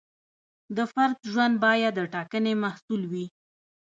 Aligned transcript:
د 0.75 0.77
فرد 0.93 1.17
ژوند 1.31 1.55
باید 1.65 1.93
د 1.95 1.99
ټاکنې 2.13 2.53
محصول 2.63 3.01
وي. 3.11 3.25